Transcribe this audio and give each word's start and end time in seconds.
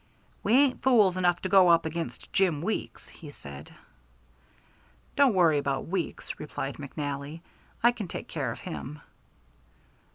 "We 0.41 0.53
ain't 0.53 0.81
fools 0.81 1.15
enough 1.15 1.43
to 1.43 1.49
go 1.49 1.67
up 1.67 1.85
against 1.85 2.33
Jim 2.33 2.63
Weeks," 2.63 3.07
he 3.07 3.29
said. 3.29 3.71
"Don't 5.15 5.35
worry 5.35 5.59
about 5.59 5.89
Weeks," 5.89 6.39
replied 6.39 6.77
McNally, 6.77 7.41
"I 7.83 7.91
can 7.91 8.07
take 8.07 8.27
care 8.27 8.51
of 8.51 8.61
him." 8.61 9.01